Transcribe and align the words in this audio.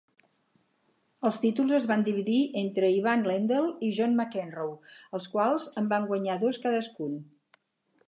Els 1.29 1.37
títols 1.43 1.73
es 1.79 1.85
van 1.91 2.05
dividir 2.07 2.39
entre 2.63 2.91
Ivan 2.95 3.27
Lendl 3.33 3.69
i 3.89 3.93
John 4.01 4.19
McEnroe, 4.23 4.93
els 5.21 5.33
quals 5.37 5.73
en 5.83 5.95
van 5.97 6.13
guanyar 6.13 6.43
dos 6.49 6.65
cadascun. 6.67 7.19